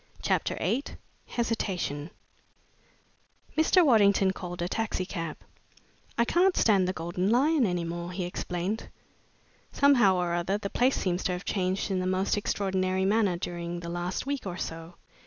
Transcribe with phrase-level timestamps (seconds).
[0.23, 0.83] CHAPTER VIII
[1.27, 2.09] HESITATION
[3.55, 3.85] Mr.
[3.85, 5.37] Waddington called a taxicab.
[6.17, 8.89] "I can't stand the Golden Lion any longer," he explained.
[9.71, 13.81] "Somehow or other, the place seems to have changed in the most extraordinary manner' during
[13.81, 14.95] the last week or so.